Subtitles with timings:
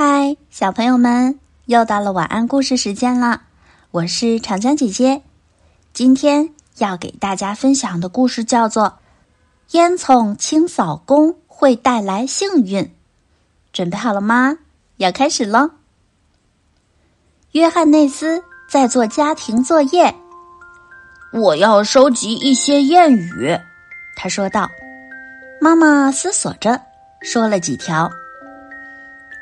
[0.00, 3.42] 嗨，小朋友们，又到了晚安故事时间了。
[3.90, 5.22] 我是长江姐姐，
[5.92, 8.84] 今天要给大家分享的故事叫做
[9.72, 12.84] 《烟囱清扫工会带来幸运》。
[13.72, 14.58] 准备好了吗？
[14.98, 15.70] 要开始喽！
[17.50, 20.14] 约翰内斯在做家庭作业，
[21.32, 23.58] 我要收集一些谚语，
[24.14, 24.70] 他说道。
[25.60, 26.80] 妈妈思索着，
[27.20, 28.08] 说了几条。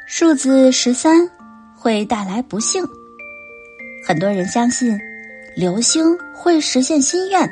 [0.08, 1.28] 数字十三
[1.76, 2.84] 会带来不幸。
[4.06, 4.96] 很多人相信
[5.56, 7.50] 流星会实现心愿。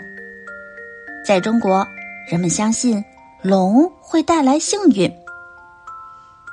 [1.27, 1.85] 在中国，
[2.31, 3.05] 人们相信
[3.43, 5.13] 龙会带来幸运。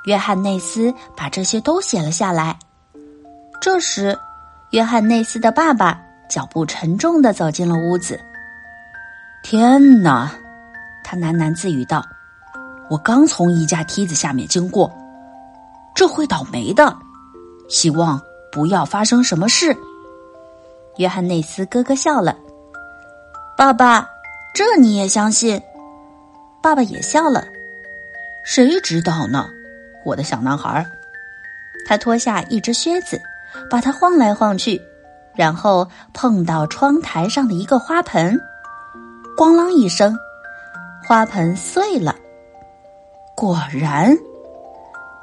[0.05, 2.57] 约翰内斯把这些都写了下来。
[3.61, 4.17] 这时，
[4.71, 8.19] 约翰内斯的爸爸脚步沉重的走进了屋子。
[9.43, 10.31] 天哪！
[11.03, 12.03] 他喃喃自语道
[12.89, 14.91] ：“我刚从一架梯子下面经过。”
[16.01, 16.97] 这会倒霉的，
[17.69, 18.19] 希望
[18.51, 19.77] 不要发生什么事。
[20.97, 22.35] 约翰内斯咯咯笑了。
[23.55, 24.09] 爸爸，
[24.51, 25.61] 这你也相信？
[26.59, 27.45] 爸爸也笑了。
[28.43, 29.47] 谁知道呢？
[30.03, 30.83] 我的小男孩。
[31.85, 33.21] 他脱下一只靴子，
[33.69, 34.81] 把它晃来晃去，
[35.35, 38.41] 然后碰到窗台上的一个花盆，
[39.37, 40.17] 咣啷一声，
[41.07, 42.15] 花盆碎了。
[43.35, 44.17] 果然。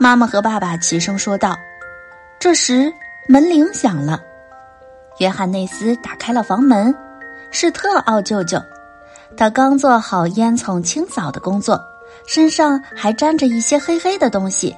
[0.00, 1.58] 妈妈和爸爸齐声说道
[2.38, 2.92] ：“这时
[3.26, 4.22] 门铃响了，
[5.18, 6.94] 约翰内斯打开了房门，
[7.50, 8.62] 是特奥舅舅。
[9.36, 11.84] 他刚做好烟囱清扫的工作，
[12.28, 14.74] 身上还沾着一些黑黑的东西。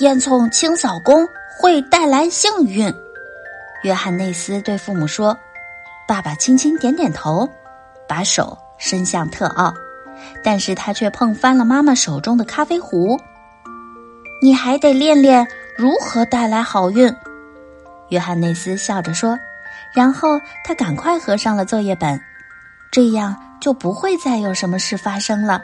[0.00, 1.28] 烟囱清扫工
[1.60, 2.92] 会带来幸运，
[3.82, 5.36] 约翰内斯对父母说。
[6.08, 7.48] 爸爸轻轻点点头，
[8.08, 9.72] 把手伸向特奥，
[10.42, 13.20] 但是他却碰翻了妈妈手中的咖啡壶。”
[14.44, 17.14] 你还得练练如何带来好运，
[18.08, 19.38] 约翰内斯笑着说。
[19.94, 20.30] 然后
[20.64, 22.20] 他赶快合上了作业本，
[22.90, 25.62] 这样就不会再有什么事发生了。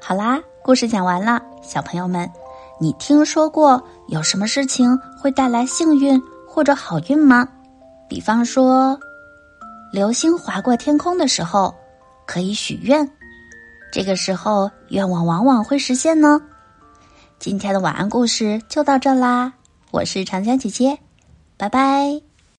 [0.00, 2.30] 好啦，故事讲完了，小朋友们，
[2.78, 7.48] 你听说过有什么事情会带来幸运或者好运吗？
[8.08, 8.96] 比方说，
[9.92, 11.74] 流星划过天空的时候，
[12.24, 13.10] 可以许愿，
[13.90, 16.40] 这个时候愿望往往会实现呢。
[17.38, 19.52] 今天的晚安故事就到这啦，
[19.92, 20.98] 我是长江姐姐，
[21.56, 22.27] 拜拜。